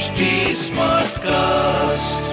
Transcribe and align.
HD 0.00 0.26
cast 1.18 2.28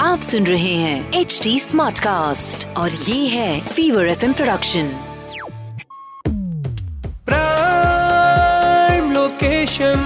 आप 0.00 0.20
सुन 0.20 0.46
रहे 0.46 0.72
हैं 0.74 1.12
एच 1.12 1.40
डी 1.42 1.60
स्मार्ट 1.60 1.98
कास्ट 1.98 2.66
और 2.76 2.90
ये 2.90 3.26
है 3.28 3.60
fever 3.66 4.06
F 4.06 4.24
production 4.32 4.88
prime 7.26 9.12
location 9.12 10.02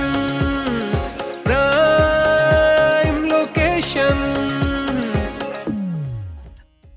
prime 1.47 3.25
location 3.25 4.23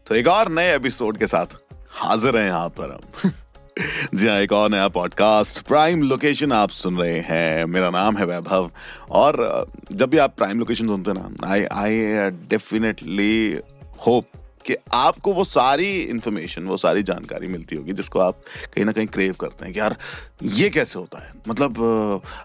तो 0.08 0.16
एक 0.16 0.28
और 0.28 0.52
नए 0.52 0.76
एपिसोड 0.76 1.18
के 1.18 1.28
साथ 1.28 1.58
हाजिर 1.92 2.38
हैं 2.38 2.46
यहाँ 2.46 2.70
पर 2.70 2.92
हम। 2.92 3.32
जी 4.16 4.28
हाँ 4.28 4.40
एक 4.40 4.52
और 4.52 4.70
नया 4.70 4.88
पॉडकास्ट 4.88 5.68
प्राइम 5.68 6.04
लोकेशन 6.04 6.52
आप 6.52 6.70
सुन 6.70 6.98
रहे 6.98 7.20
हैं। 7.20 7.66
मेरा 7.66 7.90
नाम 7.90 8.18
है 8.18 8.26
वैभव 8.26 8.72
और 9.12 9.66
जब 9.92 10.10
भी 10.10 10.18
आप 10.18 10.36
प्राइम 10.38 10.60
लोकेशन 10.60 10.88
सुनते 10.88 11.14
ना 11.14 11.30
आई 11.46 11.66
आई 11.66 11.90
डेफिनेटली 12.30 13.60
होप 14.08 14.26
कि 14.66 14.76
आपको 14.94 15.34
वो 15.34 15.44
सारी 15.44 16.02
इंफॉर्मेशन 16.02 16.64
वो 16.64 16.78
सारी 16.78 17.04
जानकारी 17.04 17.48
मिलती 17.48 17.76
होगी 17.76 17.94
जिसको 17.94 18.20
आप 18.20 18.42
कहीं 18.76 18.86
ना 18.86 18.92
कहीं 18.92 19.08
क्रेव 19.08 19.34
करते 19.34 19.66
हैं 19.66 19.74
कि 19.74 19.80
यार, 19.80 19.96
ये 20.44 20.70
कैसे 20.70 21.00
होता 21.00 21.20
है? 21.20 21.34
मतलब 21.50 21.74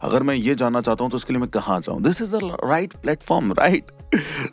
अगर 0.02 0.22
मैं 0.22 0.34
ये 0.34 0.54
जानना 0.54 0.80
चाहता 0.80 1.04
हूँ 1.04 1.10
तो 1.10 1.16
उसके 1.16 1.32
लिए 1.32 1.40
मैं 1.40 1.50
कहाँ 1.50 1.80
जाऊँ? 1.80 2.02
This 2.02 2.22
is 2.22 2.36
the 2.36 2.56
right 2.64 2.92
platform 2.92 3.52
right 3.52 3.84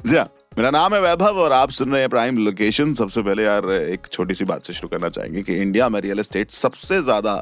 जी 0.07 0.15
हाँ 0.15 0.29
मेरा 0.57 0.69
नाम 0.69 0.93
है 0.93 0.99
वैभव 1.01 1.37
और 1.41 1.51
आप 1.51 1.69
सुन 1.69 1.91
रहे 1.91 1.99
हैं 2.01 2.09
प्राइम 2.09 2.37
लोकेशन 2.37 2.93
सबसे 2.95 3.21
पहले 3.21 3.43
यार, 3.43 3.69
एक 3.71 4.07
छोटी 4.11 4.33
सी 4.33 4.45
बात 4.45 4.65
से 4.65 4.73
शुरू 4.73 4.87
करना 4.87 5.09
चाहेंगे 5.09 5.41
कि 5.43 5.53
इंडिया 5.53 5.87
में 5.89 5.99
रियल 6.01 6.19
एस्टेट 6.19 6.51
सबसे 6.51 7.01
ज़्यादा 7.03 7.33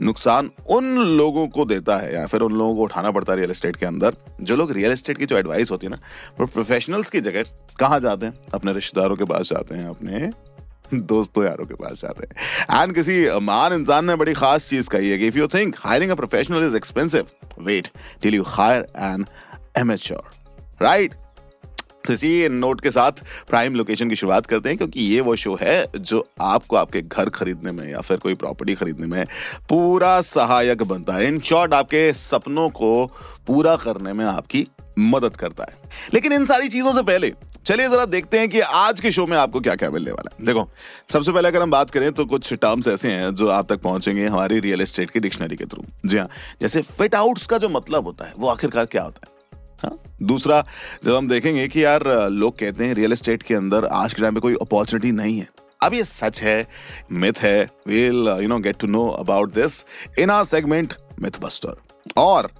नुकसान 0.00 0.50
उन 0.70 0.96
लोगों 1.16 1.46
को 1.48 1.64
देता 1.64 1.96
है 1.96 2.12
या 2.14 2.26
फिर 2.26 2.40
उन 2.40 2.52
लोगों 2.52 2.74
को 2.74 2.82
उठाना 2.82 3.10
पड़ता 3.10 3.32
है 3.32 3.38
रियल 3.38 3.50
एस्टेट 3.50 3.76
के 3.76 3.86
अंदर। 3.86 4.16
जो 4.40 4.56
लोग 4.56 4.72
रियल 4.72 4.92
एस्टेट 4.92 5.18
की 5.18 5.26
जो 5.26 5.38
एडवाइस 5.38 5.70
होती 5.70 5.86
है 5.86 5.90
ना, 5.90 5.98
वो 6.40 6.46
प्रोफेशनल्स 6.46 7.10
की 7.10 7.20
जगह 7.20 7.44
कहाँ 7.78 7.98
जाते 8.00 8.26
हैं? 8.26 8.34
अपने 8.54 8.72
रिश्तेदारों 8.72 9.16
के 9.16 9.24
पास 9.24 9.48
जाते 9.48 9.74
हैं, 9.74 9.88
अपने 9.88 10.30
दोस्तों 10.94 11.44
यारों 11.44 11.64
के 11.66 11.74
पास 11.74 12.00
जाते 12.00 12.26
हैं। 12.26 12.82
एंड 12.82 12.94
किसी 12.94 13.24
महान 13.40 13.72
इंसान 13.72 14.04
ने 14.04 14.16
बड़ी 14.16 14.34
खास 14.34 14.68
चीज़ 14.68 14.88
कही 14.88 15.10
है 15.10 15.18
कि 15.18 15.26
if 15.26 15.38
you 15.38 15.48
think 15.48 15.74
hiring 15.78 16.10
a 16.10 16.14
professional 16.14 16.66
is 16.66 16.76
expensive 16.76 17.26
wait 17.60 17.88
till 18.22 18.34
you 18.34 18.42
hire 18.48 18.86
an 18.98 19.26
amateur 19.78 20.30
right 20.82 21.14
तो 22.06 22.12
इसी 22.12 22.48
नोट 22.48 22.80
के 22.80 22.90
साथ 22.90 23.22
प्राइम 23.48 23.74
लोकेशन 23.74 24.08
की 24.10 24.16
शुरुआत 24.16 24.46
करते 24.46 24.68
हैं, 24.68 24.78
क्योंकि 24.78 25.00
ये 25.02 25.20
वो 25.20 25.34
शो 25.36 25.56
है 25.60 25.86
जो 25.96 26.26
आपको 26.40 26.76
आपके 26.76 27.00
घर 27.00 27.28
खरीदने 27.30 27.72
में 27.72 27.90
या 27.90 28.00
फिर 28.00 28.16
कोई 28.16 28.34
प्रॉपर्टी 28.34 28.74
खरीदने 28.74 29.06
में 29.06 29.24
पूरा 29.68 30.20
सहायक 30.22 30.82
बनता 30.82 31.14
है। 31.14 31.26
इन 31.26 31.40
शॉर्ट 31.40 31.74
आपके 31.74 32.12
सपनों 32.12 32.68
को 32.70 33.06
पूरा 33.46 33.76
करने 33.76 34.12
में 34.12 34.24
आपकी 34.24 34.66
मदद 34.98 35.36
करता 35.36 35.64
है। 35.64 35.78
लेकिन 36.14 36.32
इन 36.32 36.44
सारी 36.46 36.68
चीज़ों 36.68 36.92
से 36.92 37.02
पहले, 37.02 37.32
चलिए 37.66 37.88
जरा 37.88 38.04
देखते 38.06 38.38
हैं 38.38 38.48
कि 38.48 38.60
आज 38.60 39.00
के 39.00 39.10
शो 39.12 39.26
में 39.26 39.36
आपको 39.38 39.60
क्या 39.60 39.74
क्या 39.74 39.90
मिलने 39.90 40.10
वाला 40.10 40.30
है। 40.32 40.46
देखो, 40.46 40.68
सबसे 41.12 41.32
पहले 41.32 41.48
अगर 41.48 41.62
हम 41.62 41.70
बात 41.70 41.90
करें 41.90 42.10
तो 42.12 42.24
कुछ 42.24 42.52
टर्म्स 42.54 42.88
ऐसे 42.88 43.10
हैं 43.10 43.34
जो 43.34 43.48
आप 43.48 43.72
तक 43.72 43.80
पहुँचेंगे 43.80 44.26
हमारी 44.26 44.60
रियल 44.60 44.80
एस्टेट 44.80 45.10
की 45.10 45.20
डिक्शनरी 45.20 45.56
के 45.56 45.64
थ्रू 45.64 45.84
जी 46.06 46.16
हाँ 46.16 46.28
जैसे 46.60 46.82
फिट 46.82 47.14
आउट्स 47.14 47.46
का 47.46 47.58
जो 47.58 47.68
मतलब 47.68 48.04
होता 48.04 48.24
है, 48.24 48.32
वो 48.38 48.48
आखिरकार 48.48 48.86
क्या 48.86 49.02
होता 49.02 49.26
है? 49.26 49.38
हाँ? 49.82 49.96
दूसरा, 50.22 50.64
जब 51.04 51.14
हम 51.14 51.28
देखेंगे 51.28 51.66
कि 51.68 51.84
यार, 51.84 52.04
लोग 52.30 52.58
कहते 52.58 52.86
हैं 52.86 52.94
रियल 52.94 53.12
एस्टेट 53.12 53.42
के 53.42 53.54
अंदर 53.54 53.84
आज 53.84 54.14
के 54.14 54.22
टाइम 54.22 54.34
में 54.34 54.40
कोई 54.42 54.54
अपॉर्चुनिटी 54.62 55.12
नहीं 55.12 55.38
है। 55.38 55.48
अब 55.82 55.94
ये 55.94 56.04
सच 56.04 56.42
है, 56.42 56.66
मिथ 57.12 57.38
है 57.42 57.68
will 57.88 58.28
you 58.42 58.48
know 58.48 58.58
get 58.58 58.76
to 58.76 58.86
know 58.86 59.06
about 59.08 59.54
this 59.54 59.84
in 60.18 60.30
our 60.30 60.44
segment 60.44 60.94
myth 61.22 61.40
buster 61.42 61.76
और, 62.16 62.50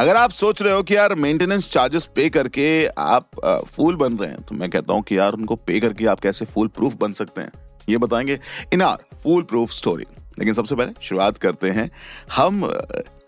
अगर 0.00 0.16
आप 0.16 0.30
सोच 0.30 0.60
रहे 0.62 0.74
हो 0.74 0.82
कि 0.82 0.96
यार 0.96 1.14
मेंटेनेंस 1.14 1.68
चार्जेस 1.70 2.08
पे 2.14 2.28
करके 2.30 2.66
आप 2.98 3.28
फूल 3.66 3.96
बन 3.96 4.16
रहे 4.18 4.30
हैं 4.30 4.40
तो 4.40 4.54
मैं 4.54 4.68
कहता 4.70 4.92
हूँ 4.92 5.02
कि 5.02 5.18
यार, 5.18 5.32
उनको 5.32 5.56
पे 5.56 5.80
करके 5.80 6.06
आप 6.06 6.20
कैसे 6.20 6.44
फूल 6.44 6.68
प्रूफ 6.68 6.94
बन 6.94 7.12
सकते 7.12 7.40
हैं? 7.40 7.50
ये 7.88 7.98
बताएँगे 7.98 8.38
in 8.72 8.82
our 8.82 9.04
fool 9.22 9.42
proof 9.42 9.70
story 9.70 10.04
लेकिन 10.38 10.54
सबसे 10.54 10.74
पहले 10.74 10.92
शुरुआत 11.02 11.38
करते 11.38 11.70
हैं 11.70 11.90
हम 12.36 12.64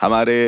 हमारे 0.02 0.38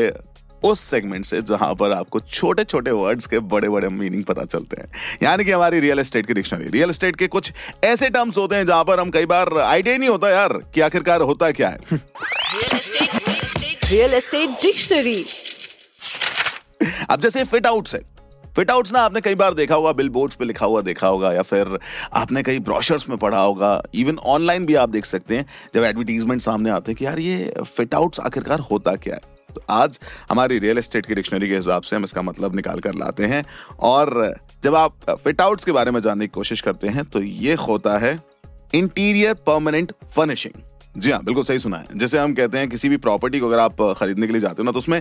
उस 0.65 0.81
सेगमेंट 0.81 1.25
से 1.25 1.41
जहाँ 1.43 1.75
पर 1.75 1.93
आपको 1.93 2.21
छोटे 2.21 2.65
छोटे 2.65 2.91
वर्ड्स 2.93 3.27
के 3.27 3.39
बड़े 3.51 3.69
बड़े 3.69 3.89
मीनिंग 3.91 4.25
पता 4.25 4.45
चलते 4.45 4.81
हैं। 4.81 4.91
यानी 5.23 5.45
कि 5.45 5.51
हमारी 5.51 5.81
रियल 5.81 5.99
एस्टेट 5.99 6.27
की 6.27 6.35
डिक्शनरी 6.35 6.69
रियल 6.69 6.91
एस्टेट 6.91 7.17
के 7.17 7.27
कुछ 7.29 7.53
ऐसे 7.85 8.11
टर्म्स 8.11 8.39
होते 8.39 8.57
हैं 8.57 8.67
जहाँ 8.67 8.85
पर 8.85 9.01
हम 9.01 9.11
कई 9.11 9.27
बार 9.27 9.59
आइडिया 9.59 9.97
नहीं 9.97 10.09
होता 10.09 10.31
यार 10.31 10.53
कि 10.75 10.81
आखिरकार 10.81 11.21
होता 11.23 11.51
क्या 11.53 11.69
है। 11.69 11.79
रियल 13.85 14.15
एस्टेट 14.15 14.51
डिक्शनरी 14.63 15.25
अब 17.11 17.21
जैसे 17.21 17.45
फिट 17.45 17.67
आउट्स 17.67 17.95
है। 17.95 18.01
फिट 18.57 18.71
आउट्स 18.71 18.93
ना 18.93 19.01
आपने 19.01 19.21
कई 19.21 19.35
बार 19.35 19.55
देखा 19.55 19.75
होगा 19.75 19.93
बिल 19.93 20.09
बोर्ड्स 20.09 20.37
पे 20.37 20.45
लिखा 20.45 20.67
हुआ 20.67 20.81
देखा 20.83 21.07
होगा 21.07 21.33
या 21.33 21.43
फिर 21.43 21.79
आपने 22.13 22.43
कई 22.43 22.59
ब्रोशर्स 22.59 23.09
में 23.09 23.17
पढ़ा 23.19 23.41
होगा। 23.41 23.83
इवन 23.95 24.17
ऑनलाइन 24.27 24.67
भी 24.67 24.75
आप 24.75 24.89
देख 24.89 25.05
सकते 25.05 25.37
हैं 25.37 25.47
जब 25.75 25.85
एडवर्टीजमेंट 25.85 26.41
सामने 26.43 26.71
आते 26.71 26.93
हैं 26.93 26.97
कि 26.99 27.05
यार 27.05 27.19
ये 27.19 27.53
फिट 27.67 27.95
आउट्स 27.95 28.21
आखिरकार 28.21 28.61
होता 28.61 28.95
क्या 28.97 29.15
है। 29.15 29.21
तो 29.51 29.63
आज 29.71 29.99
हमारी 30.31 30.59
रियल 30.59 30.79
एस्टेट 30.79 31.07
की 31.07 31.15
डिक्शनरी 31.15 31.49
के 31.49 31.57
हिसाब 31.57 31.83
से 31.83 31.97
हम 31.97 32.05
इसका 32.05 32.23
मतलब 32.23 32.57
निकाल 32.57 32.81
कर 32.81 32.95
लाते 32.95 33.27
हैं। 33.27 33.45
और 33.81 34.35
जब 34.65 34.75
आप 34.75 35.11
फिट 35.25 35.41
आउट्स 35.41 35.65
के 35.65 35.73
बारे 35.73 35.91
में 35.91 36.01
जानने 36.01 36.27
की 36.27 36.33
कोशिश 36.35 36.61
करते 36.61 36.89
हैं 36.89 37.05
तो 37.05 37.23
ये 37.23 37.55
होता 37.61 37.99
है 37.99 38.19
इंटीरियर 38.75 39.35
परमानेंट 39.47 39.93
फर्निशिंग। 40.17 40.63
जी 40.99 41.11
हाँ 41.11 41.23
बिल्कुल 41.25 41.45
सही 41.45 41.59
सुना 41.59 41.77
है। 41.77 41.99
जैसे 41.99 42.19
हम 42.19 42.35
कहते 42.35 42.59
हैं 42.59 42.69
किसी 42.69 42.89
भी 42.89 42.97
प्रॉपर्टी 42.99 43.41
को 43.41 43.47
अगर 43.47 43.59
आप 43.59 43.83
खरीदने 43.99 44.27
के 44.27 44.33
लिए 44.33 44.43
जाते 44.43 44.57
हो 44.59 44.65
ना 44.65 44.73
तो 44.73 44.79
उसमें 44.79 45.01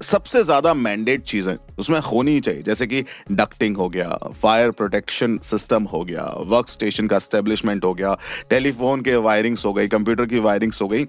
सबसे 0.00 0.42
ज़्यादा 0.44 0.72
मैंडेट 0.74 1.22
चीज़ें 1.22 1.56
उसमें 1.78 1.98
होनी 2.00 2.32
ही 2.32 2.40
चाहिए। 2.40 2.62
जैसे 2.62 2.86
कि 2.86 3.02
डक्टिंग 3.32 3.76
हो 3.76 3.88
गया 3.88 4.08
फायर 4.42 4.70
प्रोटेक्शन 4.70 5.36
सिस्टम 5.44 5.84
हो 5.84 6.02
गया 6.04 6.24
वर्क 6.46 6.68
स्टेशन 6.68 7.06
का 7.08 7.18
स्टेब्लिशमेंट 7.18 7.84
हो 7.84 7.92
गया 7.94 8.16
टेलीफोन 8.50 9.00
के 9.02 9.16
वायरिंग्स 9.18 9.64
हो 9.66 9.72
गई 9.72 9.88
कंप्यूटर 9.88 10.26
की 10.26 10.38
वायरिंग्स 10.38 10.80
हो 10.82 10.88
गई। 10.88 11.06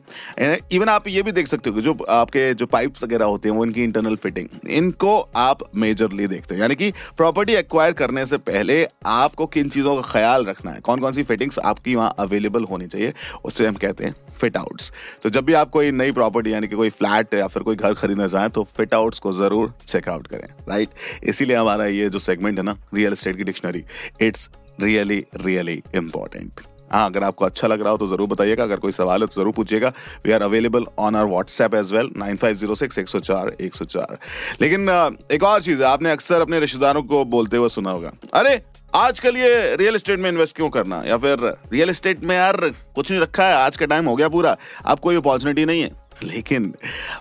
इवन 0.74 0.90
आप 0.90 1.08
ये 1.08 1.22
भी 1.22 1.32
देख 1.32 1.48
सकते 1.48 1.70
हो 1.70 1.76
कि 1.76 1.82
जो 1.82 1.94
आपके 2.12 2.54
जो 2.54 2.66
पाइप्स 2.68 3.04
वगैरह 3.04 3.26
होते 3.26 3.50
हैं, 3.50 3.56
वो 3.56 3.66
इनकी 3.66 3.84
इंटरनल 3.84 4.16
फिटिंग 4.18 4.70
इनको 4.70 5.18
आप 5.38 5.64
मेजरली 5.76 6.28
देखते 6.28 6.56
हैं। 6.56 6.62
यानी 6.62 6.76
कि 6.76 6.92
प्रॉपर्टी 7.18 7.54
एक्वायर 7.56 7.94
करने 7.94 8.26
से 8.26 8.38
पहले 8.40 8.84
आपको 9.08 9.46
किन 9.48 9.70
चीज़ों 9.70 9.96
का 9.96 10.02
ख्याल 10.12 10.46
रखना 10.46 10.72
है? 10.72 10.80
कौन 10.82 11.00
कौन 11.00 11.14
सी 11.14 11.24
फिटिंग्स 11.24 11.60
आपकी 11.62 11.96
वहाँ 11.96 12.14
अवेलेबल 12.20 12.64
होनी 12.66 12.88
चाहिए? 12.88 13.14
उससे 13.46 13.68
हम 13.68 13.76
कहते 13.76 14.06
हैं 14.06 14.16
फिट 14.40 14.58
आउट्स 14.58 14.92
तो 15.24 15.30
जब 15.30 15.46
भी 15.46 15.54
आप 15.54 15.70
कोई 15.70 15.92
नई 15.94 16.12
प्रॉपर्टी 16.12 16.54
यानी 16.54 16.68
कि 16.68 16.76
कोई 16.76 16.90
फ्लैट 16.92 17.34
या 17.34 17.48
फिर 17.48 17.64
कोई 17.64 17.76
घर 17.76 17.94
खरीदना 17.96 18.28
चाहें 18.28 18.50
तो 18.50 18.64
फिट 18.82 18.94
आउट्स 18.94 19.20
को 19.20 19.34
ज़रूर 19.34 19.74
चेकआउट 19.88 20.28
करें 20.28 20.48
राइट 20.70 20.90
इसीलिए 21.26 21.56
हमारा 21.56 21.86
ये 21.88 22.10
जो 22.10 22.20
सेगमेंट 22.22 22.58
है 22.58 22.64
ना 22.66 22.78
रियल 22.94 23.12
एस्टेट 23.12 23.38
की 23.38 23.44
dictionary 23.44 23.84
it's 24.22 24.50
really 24.82 25.26
really 25.38 25.82
important 25.96 26.62
हाँ 26.92 27.06
अगर 27.06 27.24
आपको 27.24 27.46
अच्छा 27.46 27.68
लग 27.68 27.82
रहा 27.82 27.92
हो 27.92 27.98
तो 27.98 28.08
ज़रूर 28.08 28.28
बताइएगा, 28.28 28.64
अगर 28.64 28.78
कोई 28.78 28.92
सवाल 28.92 29.22
है 29.22 29.28
तो 29.28 29.42
ज़रूर 29.42 29.54
पूछिएगा। 29.54 29.92
We 30.26 30.32
are 30.32 30.42
available 30.44 30.86
on 31.00 31.16
our 31.16 31.26
WhatsApp 31.26 31.76
as 31.76 31.92
well 31.94 32.10
nine 32.18 32.38
five 32.38 32.56
zero 32.56 32.76
six 32.76 32.98
एक 32.98 33.10
सौ 33.10 33.20
चार, 33.20 33.52
एक 33.62 33.76
सौ 33.76 33.86
चार। 33.86 34.18
लेकिन 34.62 34.90
एक 35.32 35.44
और 35.44 35.62
चीज़ 35.62 35.84
है, 35.84 35.88
आपने 35.90 36.12
अक्सर 36.12 36.42
अपने 36.42 36.60
रिश्तेदारों 36.60 37.04
को 37.04 37.24
बोलते 37.28 37.58
हुए 37.58 37.70
सुना 37.70 37.92
होगा, 37.92 38.12
अरे 38.34 38.62
आजकल 38.96 39.38
ये 39.38 39.76
रियल 39.76 39.96
एस्टेट 39.96 40.20
में 40.20 40.30
इन्वेस्ट 40.30 40.56
क्यों 40.56 40.70
करना? 40.70 41.02
या 41.06 41.18
फिर 41.18 41.46
रियल 41.74 41.90
एस्टेट 41.90 42.24
में 42.24 42.36
यार 42.36 42.58
कुछ 42.96 43.12
नहीं 43.12 43.22
रखा 43.22 43.48
है, 43.48 43.56
आज 43.56 43.78
का 43.78 43.86
टाइम 43.86 44.06
हो 44.06 44.16
गया 44.16 44.30
पूरा 44.30 44.56
अब 44.86 45.00
कोई 45.00 45.16
अपॉर्चुनिटी 45.16 45.66
नहीं 45.66 45.82
है। 45.82 46.01
लेकिन 46.24 46.74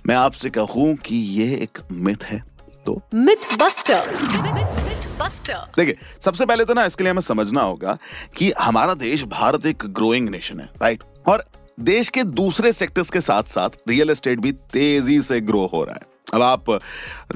मैं 0.07 0.15
आपसे 0.17 0.51
कहूँ 0.51 0.95
कि 0.97 1.17
ये 1.17 1.55
एक 1.55 1.79
मिथ 1.93 2.25
है 2.25 2.43
तो? 2.87 3.01
मिथ 3.15 3.57
बस्टर 3.59 4.11
मिथ 4.11 5.09
बस्टर 5.21 5.73
देखिए 5.77 5.97
सबसे 6.21 6.47
पहले 6.47 6.65
तो 6.65 6.75
ना 6.75 6.85
इसके 6.85 7.05
लिए 7.05 7.11
हमें 7.11 7.21
समझना 7.21 7.63
होगा 7.63 7.97
कि 8.37 8.53
हमारा 8.61 8.95
देश 8.95 9.25
भारत 9.25 9.67
एक 9.67 9.83
ग्रोइंग 9.87 10.29
नेशन 10.29 10.61
है 10.61 10.69
राइट 10.83 11.03
और 11.29 11.45
देश 11.81 12.09
के 12.09 12.23
दूसरे 12.25 12.73
सेक्टर्स 12.73 13.11
के 13.11 13.21
साथ 13.21 13.43
साथ 13.49 13.77
रियल 13.89 14.11
एस्टेट 14.11 14.41
भी 14.41 14.53
तेज़ी 14.53 15.21
से 15.23 15.41
ग्रो 15.41 15.67
हो 15.73 15.85
रहा 15.85 15.95
है। 15.95 16.09
अब 16.35 16.43
आप 16.43 16.71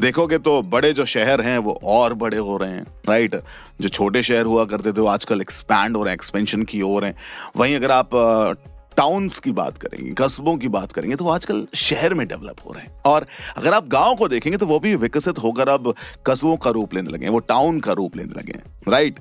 देखोगे 0.00 0.38
तो 0.38 0.60
बड़े 0.62 0.92
जो 0.92 1.04
शहर 1.04 1.40
हैं 1.40 1.56
वो 1.58 1.72
और 1.84 2.14
बड़े 2.14 2.36
हो 2.38 2.56
रहे 2.56 2.70
हैं 2.70 2.84
राइट 3.08 3.34
जो 3.80 3.88
छोटे 3.88 4.22
शहर 4.22 4.44
हुआ 4.44 4.64
करते 4.64 4.92
थे 4.92 5.00
वो 5.00 5.06
आजकल 5.06 5.40
एक्सपैंड 5.40 5.96
हो 5.96 6.02
रहे 6.02 6.10
हैं 6.10 6.14
एक्सपेंशन 6.14 6.62
की 6.62 6.82
ओर 6.82 7.04
हैं। 7.04 7.14
वहीं 7.56 7.76
अगर 7.76 7.90
आप 7.90 8.10
टाउन्स 8.96 9.38
की 9.38 9.52
बात 9.52 9.78
करेंगे, 9.78 10.10
कस्बों 10.18 10.56
की 10.56 10.68
बात 10.68 10.92
करेंगे 10.92 11.16
तो 11.16 11.28
आजकल 11.28 11.66
शहर 11.76 12.14
में 12.14 12.26
डेवलप 12.28 12.60
हो 12.66 12.72
रहे 12.72 12.82
हैं। 12.82 13.02
और 13.06 13.26
अगर 13.56 13.74
आप 13.74 13.88
गाँव 13.88 14.14
को 14.14 14.28
देखेंगे 14.28 14.58
तो 14.58 14.66
वो 14.66 14.78
भी 14.80 14.94
विकसित 14.96 15.38
होकर 15.38 15.68
अब 15.68 15.94
कस्बों 16.26 16.56
का 16.56 16.70
रूप 16.70 16.94
लेने 16.94 17.10
लगे 17.10 17.28
वो 17.28 17.38
टाउन 17.48 17.80
का 17.80 17.92
रूप 17.92 18.16
लेने 18.16 18.38
लगे 18.38 18.58
राइट 18.88 19.20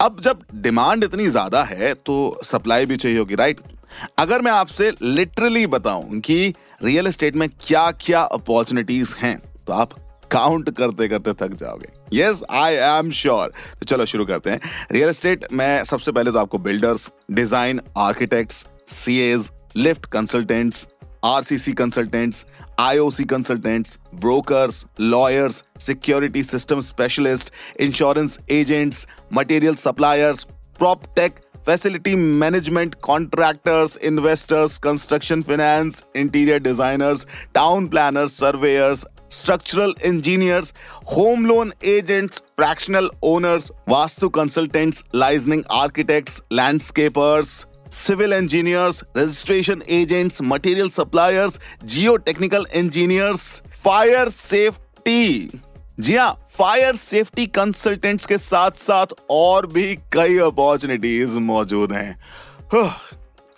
अब 0.00 0.20
जब 0.20 0.44
डिमांड 0.62 1.04
इतनी 1.04 1.28
ज़्यादा 1.28 1.62
है 1.64 1.92
तो 1.96 2.16
सप्लाई 2.44 2.86
भी 2.86 2.96
चाहिए 2.96 3.18
होगी 3.18 3.34
राइट 3.34 3.60
अगर 4.18 4.42
मैं 4.42 4.52
आपसे 4.52 4.90
लिटरली 5.02 5.66
बताऊँ 5.68 6.20
कि 6.20 6.54
रियल 6.82 7.06
एस्टेट 7.06 7.36
में 7.36 7.48
क्या 7.58 7.90
क्या 8.00 8.20
अपॉर्चुनिटीज़ 8.32 9.14
हैं 9.16 9.36
तो 9.66 9.72
आप 9.72 9.92
काउंट 10.30 10.70
करते 10.70 11.08
करते 11.08 11.32
थक 11.40 11.54
जाओगे। 11.54 11.88
यस 12.12 12.42
आई 12.50 12.74
एम 12.74 13.10
श्योर 13.12 13.52
तो 13.80 13.86
चलो 13.86 14.04
शुरू 14.06 14.24
करते 14.26 14.50
हैं। 14.50 14.60
रियल 14.92 15.08
एस्टेट 15.08 15.46
में 15.52 15.84
सबसे 15.84 16.12
पहले 16.12 16.32
तो 16.32 16.38
आपको 16.38 16.58
builders 16.60 17.08
design 17.30 17.80
architects 17.98 18.64
CAs, 18.92 19.50
lift 19.74 20.10
consultants, 20.10 20.86
RCC 21.22 21.76
consultants, 21.76 22.44
IOC 22.78 23.28
consultants, 23.28 23.98
brokers, 24.14 24.84
lawyers, 24.98 25.62
security 25.78 26.42
systems 26.42 26.88
specialists, 26.88 27.50
insurance 27.78 28.38
agents, 28.48 29.06
material 29.30 29.76
suppliers, 29.76 30.46
prop 30.74 31.14
tech, 31.14 31.42
facility 31.64 32.16
management 32.16 33.00
contractors, 33.02 33.96
investors, 33.96 34.78
construction 34.78 35.42
finance, 35.42 36.02
interior 36.14 36.58
designers, 36.58 37.24
town 37.54 37.88
planners, 37.88 38.34
surveyors, 38.34 39.06
structural 39.28 39.94
engineers, 40.02 40.72
home 41.04 41.44
loan 41.44 41.72
agents, 41.82 42.42
fractional 42.56 43.10
owners, 43.22 43.70
Vastu 43.86 44.32
consultants, 44.32 45.04
licensing 45.12 45.64
architects, 45.70 46.40
landscapers, 46.50 47.64
civil 47.92 48.32
engineers, 48.32 49.02
registration 49.16 49.82
agents, 49.96 50.40
material 50.52 50.90
suppliers, 50.90 51.58
geotechnical 51.84 52.64
engineers, 52.80 53.44
fire 53.86 54.28
safety. 54.30 55.58
जी 56.00 56.16
हाँ 56.16 56.32
fire 56.50 56.96
safety 56.96 57.46
consultants 57.46 58.26
के 58.26 58.38
साथ 58.38 58.70
साथ 58.76 59.06
और 59.30 59.66
भी 59.66 59.94
कई 60.12 60.38
opportunities 60.38 61.36
मौजूद 61.38 61.92
हैं। 61.92 62.18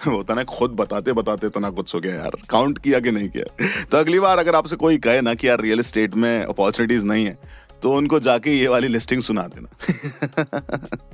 वो 0.06 0.22
तो 0.22 0.34
ना 0.34 0.44
खुद 0.44 0.70
बताते 0.70 1.12
बताते 1.12 1.48
तो 1.48 1.60
ना 1.60 1.70
कुछ 1.70 1.94
हो 1.94 2.00
गया 2.00 2.14
यार। 2.14 2.36
काउंट 2.50 2.78
किया 2.78 3.00
कि 3.00 3.10
नहीं 3.10 3.28
किया? 3.28 3.84
तो 3.84 3.98
अगली 3.98 4.20
बार 4.20 4.38
अगर 4.38 4.54
आपसे 4.54 4.76
कोई 4.76 4.98
कहे 4.98 5.20
ना 5.20 5.34
कि 5.34 5.48
यार 5.48 5.60
रियल 5.60 5.80
एस्टेट 5.80 6.14
में 6.14 6.44
अपॉर्चुनिटीज़ 6.44 7.04
नहीं 7.04 7.26
है 7.26 7.38
तो 7.82 7.92
उनको 7.92 8.20
जाके 8.20 8.50
ये 8.50 8.68
वाली 8.68 8.88
लिस्टिंग 8.88 9.22
सुना 9.22 9.42
देना। 9.54 9.68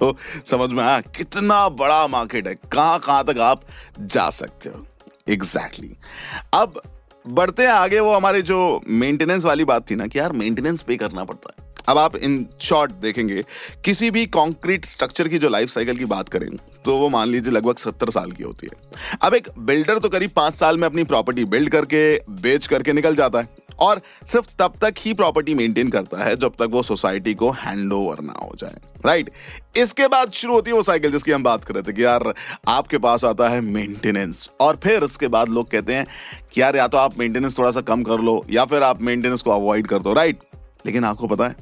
तो 0.00 0.16
समझ 0.46 0.70
में 0.72 0.82
आया 0.84 1.00
कितना 1.16 1.68
बड़ा 1.70 2.06
मार्केट 2.08 2.48
है, 2.48 2.54
कहाँ 2.54 2.98
कहाँ 2.98 3.24
तक 3.24 3.38
आप 3.40 3.62
जा 4.00 4.28
सकते 4.32 4.68
हो। 4.68 4.86
Exactly 5.28 5.88
exactly. 5.88 6.54
अब 6.54 6.82
बढ़ते 7.26 7.62
हैं 7.62 7.70
आगे, 7.70 7.98
वो 8.00 8.12
हमारे 8.12 8.42
जो 8.42 8.80
मेंटेनेंस 8.88 9.44
वाली 9.44 9.64
बात 9.64 9.90
थी 9.90 9.94
ना 9.94 10.06
कि 10.06 10.18
यार 10.18 10.32
मेंटेनेंस 10.34 10.82
पे 10.82 10.96
करना 10.96 11.24
पड़ता 11.24 11.52
है। 11.52 11.68
अब 11.88 11.98
आप 11.98 12.16
इन 12.16 12.46
शॉर्ट 12.60 12.92
देखेंगे, 12.92 13.42
किसी 13.84 14.10
भी 14.10 14.24
कंक्रीट 14.28 14.84
स्ट्रक्चर 14.84 15.28
की 15.28 15.38
जो 15.38 15.48
लाइफ 15.48 15.68
साइकिल 15.68 15.98
की 15.98 16.04
बात 16.04 16.28
करें 16.28 16.48
तो 16.84 16.96
वो 16.98 17.08
मान 17.08 17.28
लीजिए 17.28 17.52
लगभग 17.52 17.76
सत्तर 17.76 18.10
साल 18.10 18.32
की 18.32 18.42
होती 18.42 18.66
है। 18.66 19.16
अब 19.22 19.34
एक 19.34 19.48
बिल्डर 19.60 19.98
तो 19.98 20.08
करीब 20.08 20.30
पाँच 20.30 20.54
साल 20.54 20.78
में 20.78 20.86
अपनी 20.86 21.04
प्रॉपर्टी 21.04 21.44
बिल्ड 21.46 21.70
करके, 21.70 22.16
बेच 22.32 22.66
करके 22.66 22.92
निकल 22.92 23.16
जाता 23.16 23.38
है। 23.38 23.48
और 23.80 24.00
सिर्फ़ 24.26 24.46
तब 24.58 24.74
तक 24.80 24.94
ही 24.98 25.12
प्रॉपर्टी 25.14 25.54
मेंटेन 25.54 25.90
करता 25.90 26.24
है 26.24 26.34
जब 26.36 26.54
तक 26.54 26.68
वो 26.70 26.82
सोसाइटी 26.82 27.34
को 27.34 27.50
हैंड 27.50 27.92
ओवर 27.92 28.20
ना 28.20 28.32
हो 28.32 28.54
जाए। 28.58 28.76
राइट 29.06 29.30
इसके 29.76 30.08
बाद 30.08 30.32
शुरू 30.32 30.54
होती 30.54 30.70
है 30.70 30.76
वो 30.76 30.82
साइकिल 30.82 31.10
जिसकी 31.10 31.32
हम 31.32 31.42
बात 31.42 31.64
कर 31.64 31.74
रहे 31.74 31.82
थे 31.82 31.92
कि 31.92 32.04
यार 32.04 32.34
आपके 32.68 32.98
पास 32.98 33.24
आता 33.24 33.48
है 33.48 33.60
मेंटेनेंस 33.60 34.48
और 34.60 34.76
फिर 34.76 35.02
उसके 35.02 35.28
बाद 35.28 35.48
लोग 35.48 35.70
कहते 35.70 35.94
हैं 35.94 36.06
कि 36.52 36.60
यार 36.60 36.76
या 36.76 36.86
तो 36.88 36.98
आप 36.98 37.18
मेंटेनेंस 37.18 37.58
थोड़ा 37.58 37.70
सा 37.70 37.80
कम 37.80 38.02
कर 38.02 38.20
लो 38.20 38.44
या 38.50 38.64
फिर 38.64 38.82
आप 38.82 39.02
मेंटेनेंस 39.02 39.42
को 39.42 39.50
अवॉइड 39.50 39.86
कर 39.86 39.98
दो। 39.98 40.12
राइट 40.12 40.38
लेकिन 40.86 41.04
आपको 41.04 41.26
पता 41.26 41.46
है 41.46 41.54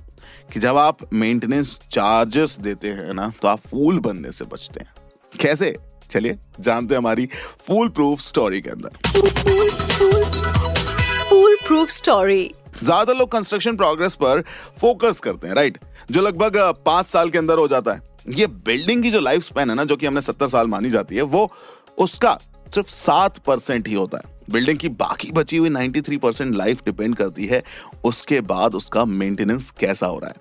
कि 0.52 0.60
जब 0.60 0.76
आप 0.76 0.98
मेंटेनेंस 1.12 1.78
चार्जेस 1.90 2.56
देते 2.60 2.88
हैं 2.88 3.14
ना 3.14 3.32
तो 3.42 3.48
आप 3.48 3.58
फूल 3.60 3.98
बनने 3.98 4.32
से 4.32 4.44
बचते 4.44 4.80
हैं। 4.80 4.90
कैसे? 5.40 5.76
चलिए, 6.10 6.38
जानते 6.60 6.94
हैं 6.94 6.98
हमारी 6.98 7.28
फूल 7.66 7.88
प्रूफ 7.88 8.20
स्टोरी 8.20 8.60
के 8.60 8.70
अंदर। 8.70 8.90
फूल 11.28 11.56
प्रूफ 11.66 11.88
स्टोरी 11.88 12.44
ज़्यादा 12.84 13.12
लोग 13.12 13.30
कंस्ट्रक्शन 13.32 13.76
प्रोग्रेस 13.76 14.14
पर 14.14 14.40
फोकस 14.80 15.18
करते 15.20 15.48
हैं 15.48 15.54
राइट 15.54 15.78
जो 16.10 16.20
लगभग 16.20 16.56
पाँच 16.86 17.08
साल 17.08 17.30
के 17.30 17.38
अंदर 17.38 17.58
हो 17.58 17.66
जाता 17.68 17.92
है। 17.92 18.00
ये 18.28 18.46
बिल्डिंग 18.46 19.02
की 19.02 19.10
जो 19.10 19.20
लाइफ 19.20 19.42
स्पैन 19.42 19.70
है 19.70 19.76
ना, 19.76 19.84
जो 19.84 19.96
कि 19.96 20.06
हमने 20.06 20.20
सत्तर 20.20 20.48
साल 20.48 20.66
मानी 20.66 20.90
जाती 20.90 21.16
है, 21.16 21.22
वो 21.22 21.50
उसका 21.98 22.38
सिर्फ़ 22.74 22.88
सात 22.88 23.38
परसेंट 23.38 23.88
ही 23.88 23.94
होता 23.94 24.18
है। 24.18 24.36
बिल्डिंग 24.50 24.78
की 24.78 24.88
बाकी 24.88 25.30
बची 25.32 25.56
हुई 25.56 25.68
93 25.68 26.18
परसेंट 26.18 26.54
लाइफ 26.56 26.84
डिपेंड 26.84 27.16
करती 27.16 27.46
है, 27.46 27.62
उसके 28.04 28.40
बाद 28.40 28.74
उसका 28.74 29.04
मेंटेनेंस 29.04 29.70
कैसा 29.70 30.06
हो 30.06 30.18
रहा 30.18 30.30
है। 30.30 30.36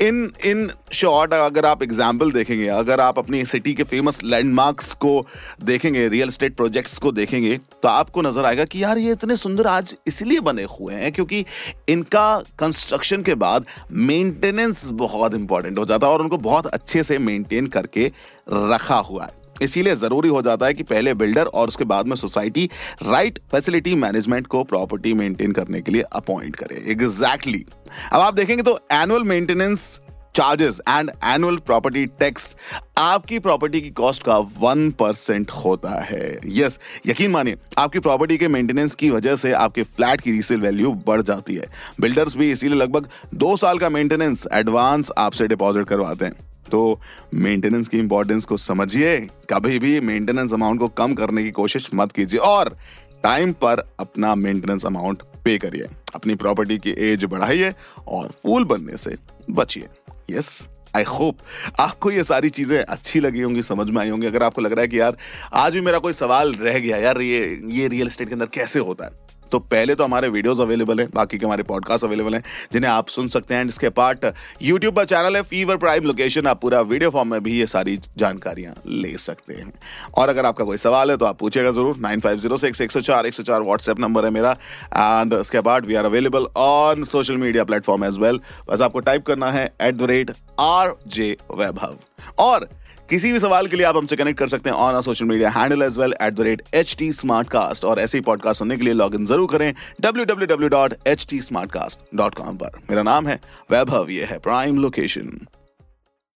इन 0.00 0.30
इन 0.46 0.70
शॉर्ट 0.92 1.34
अगर 1.34 1.66
आप 1.66 1.82
एग्ज़ाम्पल 1.82 2.32
देखेंगे, 2.32 2.66
अगर 2.68 3.00
आप 3.00 3.18
अपनी 3.18 3.44
सिटी 3.44 3.74
के 3.74 3.82
फ़ेमस 3.84 4.22
लैंडमार्क्स 4.24 4.92
को 4.96 5.26
देखेंगे 5.64 6.08
रियल 6.08 6.30
स्टेट 6.30 6.56
प्रोजेक्ट्स 6.56 6.98
को 6.98 7.12
देखेंगे 7.12 7.56
तो 7.82 7.88
आपको 7.88 8.22
नज़र 8.22 8.44
आएगा 8.44 8.64
कि 8.64 8.82
यार 8.82 8.98
ये 8.98 9.12
इतने 9.12 9.36
सुंदर 9.36 9.66
आज 9.66 9.96
इसलिए 10.06 10.40
बने 10.40 10.62
हुए 10.70 10.94
हैं 10.94 11.12
क्योंकि 11.12 11.44
इनका 11.88 12.28
कंस्ट्रक्शन 12.58 13.22
के 13.22 13.34
बाद 13.36 13.66
मेंटेनेंस 13.92 14.88
बहुत 14.94 15.34
इंपॉर्टेंट 15.34 15.78
हो 15.78 15.84
जाता 15.84 16.06
है 16.06 16.12
और 16.12 16.22
उनको 16.22 16.38
बहुत 16.38 16.66
अच्छे 16.68 17.02
से 17.02 17.18
मेंटेन 17.20 17.66
करके 17.68 18.10
रखा 18.50 18.96
हुआ 19.00 19.24
है। 19.24 19.36
इसीलिए 19.62 19.96
ज़रूरी 19.96 20.28
हो 20.28 20.42
जाता 20.42 20.66
है 20.66 20.74
कि 20.74 20.82
पहले 20.82 21.14
बिल्डर 21.14 21.44
और 21.44 21.68
उसके 21.68 21.84
बाद 21.84 22.06
में 22.06 22.16
सोसाइटी 22.16 22.68
राइट 23.02 23.38
फैसिलिटी 23.52 23.94
मैनेजमेंट 23.94 24.46
को 24.46 24.64
प्रॉपर्टी 24.64 25.14
मेंटेन 25.14 25.52
करने 25.52 25.80
के 25.80 25.92
लिए 25.92 26.02
अपॉइंट 26.02 26.56
करे। 26.56 26.84
Exactly 26.90 27.58
exactly. 27.58 28.12
अब 28.12 28.20
आप 28.20 28.34
देखेंगे 28.34 28.62
तो 28.62 28.78
annual 28.92 29.22
maintenance 29.22 29.98
charges 30.34 30.80
and 30.88 31.10
annual 31.24 31.56
property 31.56 32.04
tax 32.06 32.54
आपकी 32.98 33.38
प्रॉपर्टी 33.38 33.80
की 33.80 33.90
कॉस्ट 33.90 34.22
का 34.22 34.36
वन 34.38 34.90
परसेंट 34.90 35.50
होता 35.50 36.00
है। 36.00 36.38
यस 36.46 36.72
yes, 36.72 37.08
यकीन 37.08 37.30
मानिए 37.30 37.56
आपकी 37.78 37.98
प्रॉपर्टी 37.98 38.36
के 38.38 38.48
मेंटेनेंस 38.48 38.94
की 38.94 39.10
वजह 39.10 39.36
से 39.36 39.52
आपके 39.52 39.82
फ्लैट 39.82 40.20
की 40.20 40.32
रीसेल 40.32 40.60
वैल्यू 40.60 40.92
बढ़ 41.06 41.22
जाती 41.22 41.54
है। 41.54 41.66
बिल्डर्स 42.00 42.36
भी 42.36 42.50
इसीलिए 42.52 42.78
लगभग 42.78 43.08
दो 43.34 43.56
साल 43.56 43.78
का 43.78 43.88
मेंटेनेंस 43.88 44.46
एडवांस 44.52 45.10
आपसे 45.18 45.46
डिपॉजिट 45.46 45.86
करवाते 45.86 46.24
हैं। 46.24 46.47
तो 46.68 47.00
मेंटेनेंस 47.34 47.88
की 47.88 47.98
इंपॉर्टेंस 47.98 48.44
को 48.44 48.56
समझिए, 48.56 49.16
कभी 49.50 49.78
भी 49.78 50.00
मेंटेनेंस 50.00 50.52
अमाउंट 50.52 50.80
को 50.80 50.88
कम 50.88 51.14
करने 51.14 51.42
की 51.42 51.50
कोशिश 51.50 51.88
मत 51.94 52.12
कीजिए 52.12 52.40
और 52.40 52.76
टाइम 53.22 53.52
पर 53.52 53.82
अपना 54.00 54.34
मेंटेनेंस 54.34 54.86
अमाउंट 54.86 55.22
पे 55.44 55.58
करिए। 55.58 55.86
अपनी 56.14 56.34
प्रॉपर्टी 56.34 56.78
की 56.78 56.90
एज 56.90 57.24
बढ़ाइए 57.24 57.72
और 58.08 58.32
फूल 58.42 58.64
बनने 58.64 58.96
से 58.96 59.16
बचिए। 59.50 59.88
यस 60.30 60.68
आई 60.96 61.02
होप 61.02 61.38
आपको 61.80 62.10
ये 62.10 62.24
सारी 62.24 62.50
चीज़ें 62.50 62.78
अच्छी 62.78 63.20
लगी 63.20 63.40
होंगी, 63.40 63.62
समझ 63.62 63.90
में 63.90 64.00
आई 64.02 64.08
होंगी। 64.08 64.26
अगर 64.26 64.42
आपको 64.42 64.60
लग 64.60 64.72
रहा 64.72 64.80
है 64.80 64.88
कि 64.88 65.00
यार, 65.00 65.16
आज 65.52 65.74
भी 65.74 65.80
मेरा 65.80 65.98
कोई 65.98 66.12
सवाल 66.12 66.52
रह 66.54 66.78
गया, 66.78 66.96
यार, 66.96 67.20
ये 67.20 67.62
ये 67.66 67.88
रियल 67.88 68.06
एस्टेट 68.06 68.28
के 68.28 68.34
अंदर 68.34 68.46
कैसे 68.46 68.78
होता 68.78 69.04
है? 69.04 69.27
तो 69.50 69.58
पहले 69.60 69.94
तो 69.94 70.04
हमारे 70.04 70.28
वीडियोस 70.28 70.60
अवेलेबल 70.60 71.00
है, 71.00 71.06
बाकी 71.14 71.38
के 71.38 71.46
हमारे 71.46 71.62
पॉडकास्ट 71.64 72.04
अवेलेबल 72.04 72.34
हैं, 72.34 72.42
जिन्हें 72.72 72.90
आप 72.90 73.08
सुन 73.08 73.28
सकते 73.28 73.54
हैं। 73.54 73.64
इसके 73.66 73.88
पार्ट 73.90 74.26
यूट्यूब 74.62 74.94
पर 74.94 75.04
चैनल 75.06 75.36
है 75.36 75.42
फीवर 75.44 75.76
प्राइम 75.78 76.04
लोकेशन 76.04 76.46
आप 76.46 76.60
पूरा 76.60 76.80
वीडियो 76.82 77.10
फॉर्म 77.10 77.30
में 77.30 77.42
भी 77.42 77.58
ये 77.58 77.66
सारी 77.68 77.98
जानकारियाँ 78.18 78.74
ले 78.86 79.16
सकते 79.18 79.54
हैं। 79.54 79.72
और 80.14 80.28
अगर 80.28 80.46
आपका 80.46 80.64
कोई 80.64 80.76
सवाल 80.78 81.10
है 81.10 81.16
तो 81.16 81.24
आप 81.24 81.38
पूछेगा 81.38 81.70
ज़रूर। 81.70 81.96
नाइन 82.00 82.20
फाइव 82.20 82.38
ज़ीरो 82.38 82.56
सिक्स 82.56 82.80
एक 82.80 82.92
सौ 82.92 83.00
चार, 83.00 83.26
एक 83.26 83.34
सौ 83.34 83.42
चार 83.42 83.62
व्हाट्सएप 83.62 84.00
नंबर 84.00 84.24
है 84.24 84.30
मेरा। 84.30 84.52
एंड 84.96 85.32
इसके 85.34 85.60
बाद 85.60 85.86
we 85.86 85.94
are 85.94 86.04
available 86.04 86.46
on 86.58 87.04
social 87.06 87.36
media 87.36 87.64
platform 87.64 88.04
as 88.04 88.18
well 88.18 88.40
बस 88.70 88.80
आपको 88.80 89.00
टाइप 89.00 89.26
करना 89.26 89.50
है 89.52 89.64
at 89.82 89.94
the 89.94 90.10
rate 90.10 90.30
R 90.60 90.94
J 91.08 91.36
Vaibhav. 91.52 91.96
और 92.38 92.68
किसी 93.10 93.30
भी 93.32 93.38
सवाल 93.40 93.66
के 93.66 93.76
लिए 93.76 93.86
आप 93.86 93.96
हमसे 93.96 94.16
कनेक्ट 94.16 94.38
कर 94.38 94.48
सकते 94.48 94.70
हैं 94.70 94.76
on 94.76 94.94
our 94.94 95.02
social 95.02 95.24
media 95.24 95.50
handle 95.50 95.82
as 95.82 95.98
well 95.98 96.14
at 96.22 96.32
the 96.34 96.40
rate 96.40 96.62
H 96.74 96.94
T 96.98 97.10
smart 97.12 97.48
cast 97.48 97.84
और 97.84 98.00
ऐसे 98.00 98.18
ही 98.18 98.22
पॉडकास्ट 98.24 98.58
सुनने 98.58 98.76
के 98.76 98.84
लिए 98.84 98.94
लॉग 98.94 99.14
इन 99.14 99.24
ज़रूर 99.24 99.48
करें 99.50 99.72
W 100.00 100.24
W 100.24 100.46
W 100.46 100.68
dot 100.68 100.94
H 101.06 101.26
T 101.30 101.40
smart 101.40 101.70
cast 101.72 102.00
dot 102.16 102.34
com 102.34 102.56
पर। 102.56 102.78
मेरा 102.90 103.02
नाम 103.02 103.26
है 103.28 103.38
वैभव, 103.70 104.10
ये 104.10 104.24
है 104.24 104.38
प्राइम 104.38 104.78
लोकेशन 104.82 105.38